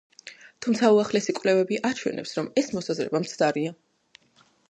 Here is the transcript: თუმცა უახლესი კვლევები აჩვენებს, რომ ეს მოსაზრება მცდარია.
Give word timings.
თუმცა 0.65 0.87
უახლესი 0.95 1.35
კვლევები 1.39 1.77
აჩვენებს, 1.91 2.33
რომ 2.39 2.49
ეს 2.63 2.73
მოსაზრება 2.79 3.21
მცდარია. 3.27 3.77